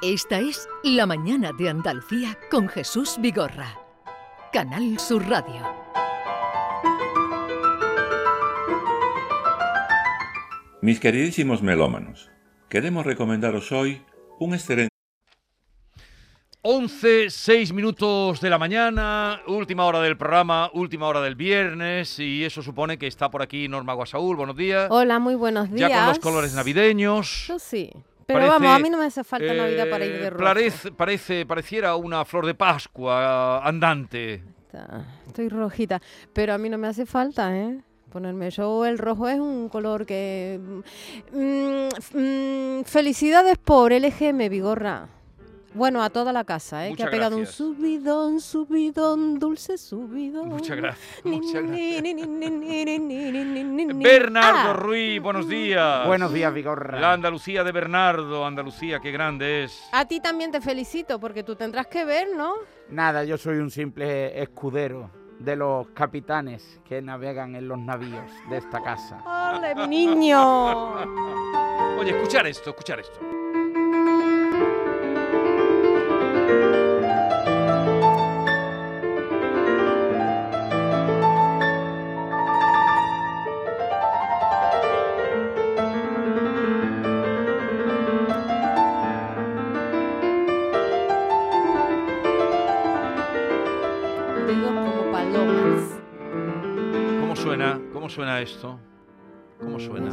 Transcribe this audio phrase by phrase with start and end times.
[0.00, 3.76] Esta es La Mañana de Andalucía con Jesús Vigorra.
[4.52, 5.60] Canal Sur Radio.
[10.82, 12.30] Mis queridísimos melómanos,
[12.68, 14.00] queremos recomendaros hoy
[14.38, 14.94] un excelente
[16.62, 22.44] 11, 6 minutos de la mañana, última hora del programa, última hora del viernes, y
[22.44, 24.36] eso supone que está por aquí Norma Guasaúl.
[24.36, 24.86] Buenos días.
[24.92, 25.90] Hola, muy buenos días.
[25.90, 27.48] Ya con los colores navideños.
[27.48, 27.90] Yo sí.
[28.28, 30.44] Pero vamos, a mí no me hace falta Navidad para ir de eh, rojo.
[30.44, 34.44] Parece, parece, pareciera una flor de Pascua andante.
[35.26, 36.00] Estoy rojita,
[36.34, 37.80] pero a mí no me hace falta, ¿eh?
[38.10, 40.60] Ponerme yo, el rojo es un color que...
[41.32, 45.08] Mm, mm, felicidades por LGM, Vigorra.
[45.78, 46.96] Bueno, a toda la casa, ¿eh?
[46.96, 50.48] que ha pegado un subidón, subidón, dulce subidón.
[50.48, 51.22] Muchas gracias.
[53.94, 56.04] Bernardo Ruiz, buenos días.
[56.04, 56.98] Buenos días, Vigorra.
[56.98, 59.88] La Andalucía de Bernardo, Andalucía, qué grande es.
[59.92, 62.54] A ti también te felicito, porque tú tendrás que ver, ¿no?
[62.90, 68.56] Nada, yo soy un simple escudero de los capitanes que navegan en los navíos de
[68.56, 69.22] esta casa.
[69.54, 70.94] ¡Ole, mi niño!
[72.00, 73.37] Oye, escuchar esto, escuchar esto.
[98.08, 98.80] ¿Cómo suena esto?
[99.60, 100.10] ¿Cómo suena?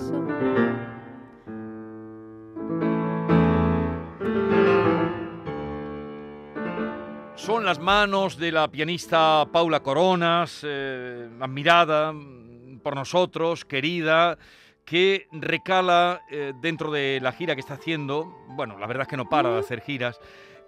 [7.35, 12.13] Son las manos de la pianista Paula Coronas, eh, admirada
[12.83, 14.37] por nosotros, querida,
[14.83, 18.25] que recala eh, dentro de la gira que está haciendo.
[18.49, 20.19] Bueno, la verdad es que no para de hacer giras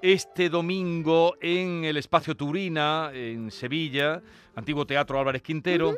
[0.02, 4.22] este domingo en el Espacio Turina, en Sevilla,
[4.56, 5.96] antiguo Teatro Álvarez Quintero,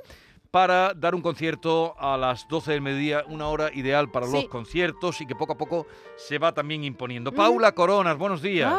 [0.51, 5.21] para dar un concierto a las 12 del mediodía, una hora ideal para los conciertos
[5.21, 5.85] y que poco a poco
[6.17, 7.31] se va también imponiendo.
[7.31, 8.73] Paula Coronas, buenos días.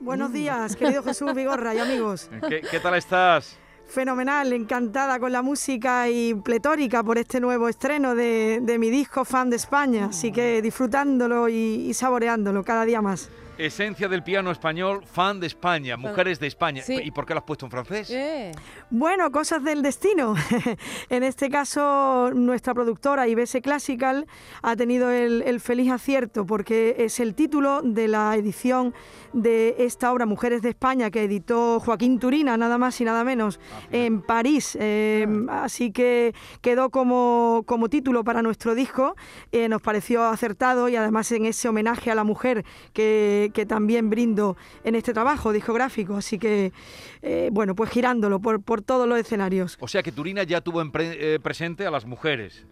[0.00, 2.30] Buenos días, querido Jesús Vigorra y amigos.
[2.48, 3.58] ¿Qué, tal estás?
[3.86, 9.50] Fenomenal, encantada con la música y pletórica por este nuevo estreno de, mi disco Fan
[9.50, 13.30] de España, así que disfrutándolo y saboreándolo cada día más.
[13.60, 16.82] Esencia del piano español, fan de España, mujeres de España.
[16.88, 18.10] ¿Y por qué lo has puesto en francés?
[18.88, 20.34] Bueno, cosas del destino.
[21.10, 24.26] en este caso, nuestra productora IBS Classical
[24.62, 28.94] ha tenido el, feliz acierto porque es el título de la edición
[29.34, 33.60] de esta obra Mujeres de España que editó Joaquín Turina, nada más y nada menos,
[33.72, 34.76] ah, en París.
[34.80, 39.16] Em, así que quedó como, como título para nuestro disco.
[39.52, 44.10] Eh, nos pareció acertado y además en ese homenaje a la mujer que que, también
[44.10, 46.16] brindo en este trabajo discográfico.
[46.16, 46.72] Así que,
[47.22, 49.76] eh, bueno, pues girándolo por, por, todos los escenarios.
[49.80, 52.66] O sea que Turina ya tuvo eh, presente a las mujeres.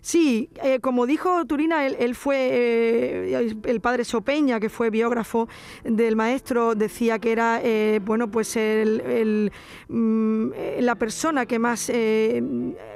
[0.00, 5.48] Sí, eh, como dijo Turina, él, fue eh, el padre Sopeña, que fue biógrafo
[5.84, 9.52] del maestro, decía que era eh, bueno pues el,
[9.88, 11.90] mm, la persona que más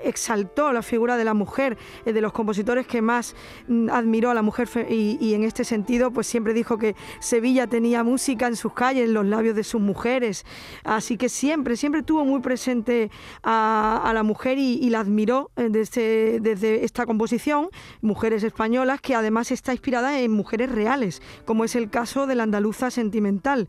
[0.05, 3.35] exaltó la figura de la mujer, de los compositores que más
[3.69, 8.05] mm, admiró a la mujer y, en este sentido pues siempre dijo que Sevilla tenía
[8.05, 10.47] música en sus calles, en los labios de sus mujeres,
[10.85, 13.11] así que siempre, siempre tuvo muy presente
[13.43, 17.69] a, la mujer y, la admiró desde, desde esta composición,
[18.01, 22.45] Mujeres Españolas, que además está inspirada en mujeres reales, como es el caso de la
[22.45, 23.69] andaluza sentimental.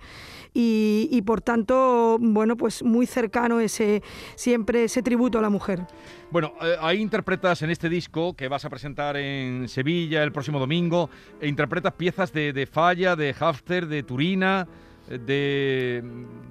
[0.56, 4.04] Y, por tanto, bueno, pues muy cercano ese
[4.36, 5.88] siempre ese tributo a la mujer.
[6.30, 10.60] Bueno, eh, ahí interpretas en este disco que vas a presentar en Sevilla el próximo
[10.60, 11.10] domingo,
[11.42, 14.68] e interpretas piezas de, de Falla, de Hafter, de Turina,
[15.08, 16.04] de,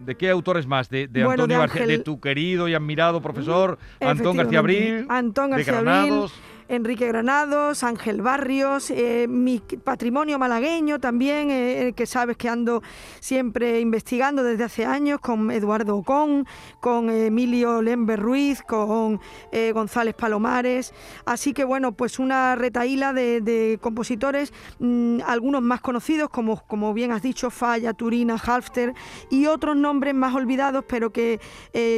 [0.05, 4.59] de qué autores más, de, Antonio García, de tu querido y admirado profesor Antón García
[4.59, 6.25] Abril, Antón García Abril,
[6.73, 12.83] Enrique Granados, Ángel Barrios, eh, mi patrimonio malagueño también, eh, que sabes que ando
[13.21, 16.47] siempre investigando desde hace años con Eduardo Ocón,
[16.81, 19.21] con Emilio Lember Ruiz, con
[19.53, 20.95] eh, González Palomares.
[21.27, 27.13] Así que bueno, pues una retaíla de, compositores, mm, algunos más conocidos, como, como bien
[27.13, 28.95] has dicho, Falla, Turina, Halfter,
[29.29, 31.39] y otros nombres más olvidados, pero que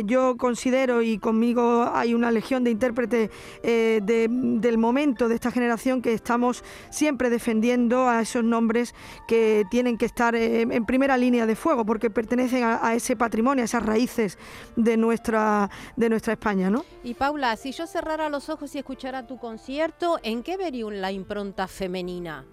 [0.04, 3.30] yo considero y conmigo hay una legión de intérpretes
[3.62, 8.94] de del momento de esta generación que estamos siempre defendiendo a esos nombres
[9.28, 13.62] que tienen que estar eh, en primera línea de fuego porque pertenecen a, ese patrimonio,
[13.62, 14.38] a esas raíces
[14.74, 16.70] de nuestra, de nuestra España.
[16.70, 16.84] ¿no?
[17.02, 21.12] Y Paula, si yo cerrara los ojos y escuchara tu concierto, ¿en qué vería la
[21.12, 22.44] impronta femenina?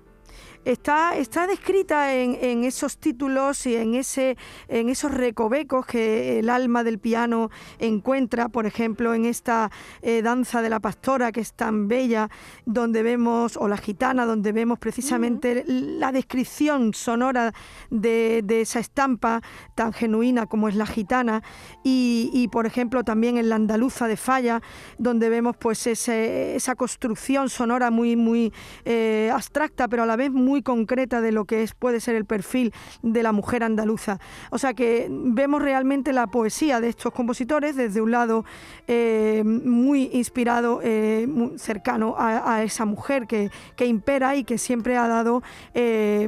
[0.66, 6.50] Está, está descrita en, en, esos títulos y en, ese, en esos recovecos que el
[6.50, 7.50] alma del piano
[7.80, 9.72] encuentra, por ejemplo, en esta
[10.02, 12.30] eh, danza de la pastora que es tan bella,
[12.66, 17.54] donde vemos, o la gitana, donde vemos precisamente la descripción sonora
[17.90, 19.42] de, de, esa estampa
[19.76, 21.44] tan genuina como es la gitana,
[21.84, 24.62] y, y, por ejemplo también en la andaluza de Falla,
[24.98, 28.54] donde vemos pues ese, esa construcción sonora muy, muy
[28.86, 32.26] eh, abstracta, pero a la vez muy concreta de lo que es, puede ser el
[32.26, 34.20] perfil de la mujer andaluza.
[34.50, 38.46] O sea que vemos realmente la poesía de estos compositores desde un lado
[38.88, 43.50] eh, muy inspirado, eh, muy cercano a, esa mujer que,
[43.86, 45.42] impera y que siempre ha dado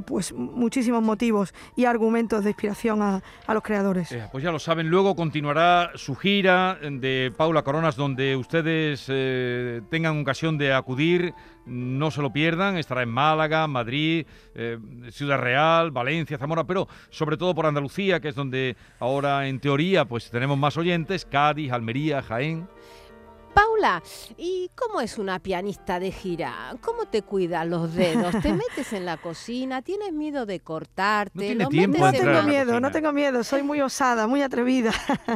[0.06, 4.14] pues muchísimos motivos y argumentos de inspiración a, a los creadores.
[4.32, 9.06] pues ya lo saben, luego continuará su gira de Paula Coronas donde ustedes
[9.90, 11.34] tengan ocasión de acudir
[11.66, 14.78] no se lo pierdan, estará en Málaga, Madrid, eh,
[15.12, 20.06] Ciudad Real, Valencia, Zamora, pero sobre todo por Andalucía, que es donde ahora en teoría
[20.06, 22.68] pues tenemos más oyentes, Cádiz, Almería, Jaén.
[23.54, 24.02] Paula,
[24.38, 26.76] ¿y cómo es una pianista de gira?
[26.82, 28.36] ¿Cómo te cuidas los dedos?
[28.42, 29.82] ¿Te metes en la cocina?
[29.82, 31.56] ¿Tienes miedo de cortarte?
[31.56, 33.44] No, tiempo no tengo miedo, no tengo miedo.
[33.44, 34.92] Soy muy osada, muy atrevida.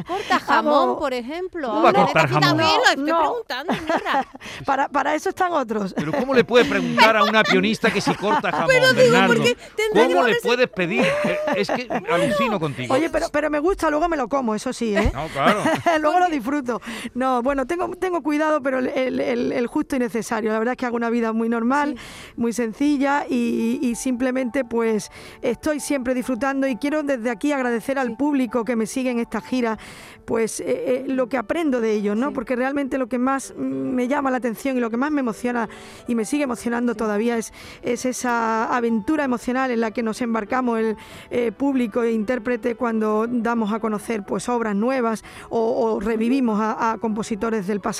[0.07, 1.67] ¿Corta jamón, por ejemplo?
[1.69, 2.57] ¿Cómo va a cortar jamón?
[2.57, 3.73] No, estoy preguntando,
[4.65, 5.93] para, para eso están otros.
[5.93, 9.57] Pero ¿cómo le puedes preguntar a una pianista que si corta jamón, pero digo, porque
[9.93, 11.03] ¿Cómo le puedes pedir?
[11.03, 12.93] Eh, es que alucino contigo.
[12.93, 15.11] Oye, pero, pero me gusta, luego me lo como, eso sí, ¿eh?
[15.13, 15.61] No, claro.
[15.99, 16.81] luego lo disfruto.
[17.13, 20.49] No, bueno, tengo tengo cuidado, pero el, justo y necesario.
[20.53, 21.97] La verdad es que hago una vida muy normal,
[22.37, 25.11] muy sencilla y, simplemente pues
[25.41, 29.41] estoy siempre disfrutando y quiero desde aquí agradecer al público que me sigue en esta
[29.41, 29.77] gira,
[30.23, 32.31] pues eh, eh, lo que aprendo de ellos, ¿no?
[32.31, 35.67] Porque realmente lo que más me llama la atención y lo que más me emociona
[36.07, 37.51] y me sigue emocionando todavía es,
[37.81, 40.95] es esa aventura emocional en la que nos embarcamos el
[41.29, 47.67] eh, público e intérprete cuando damos a conocer pues obras nuevas o, revivimos a compositores
[47.67, 47.96] del pasado.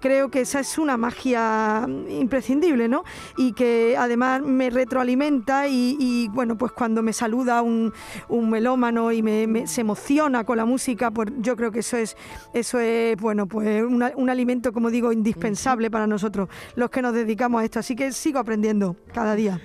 [0.00, 3.04] Creo que esa es una magia imprescindible, ¿no?
[3.36, 7.92] Y que además me retroalimenta y, bueno, pues cuando me saluda un,
[8.28, 12.16] melómano y me, se emociona con la música, pues yo creo que eso es,
[12.54, 17.60] eso es bueno, pues un alimento, como digo, indispensable para nosotros, los que nos dedicamos
[17.60, 17.80] a esto.
[17.80, 19.60] Así que sigo aprendiendo cada día.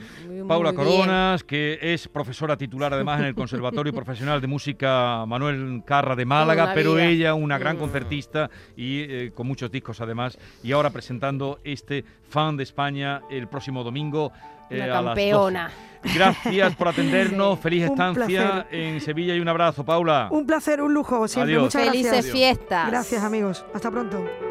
[0.47, 6.15] Paula Coronas, que es profesora titular además en el Conservatorio Profesional de Música Manuel Carra
[6.15, 7.79] de Málaga, pero ella una gran mm.
[7.79, 13.47] concertista y eh, con muchos discos además, y ahora presentando este Fan de España el
[13.47, 14.31] próximo domingo.
[14.71, 15.69] Eh, campeona.
[16.01, 20.29] Gracias por atendernos, feliz estancia en Sevilla y un abrazo, Paula.
[20.31, 21.53] Un placer, un lujo, siempre.
[21.53, 21.75] Adiós.
[21.75, 22.89] Muchas Felices fiestas.
[22.89, 23.63] Gracias, amigos.
[23.73, 24.50] Hasta pronto.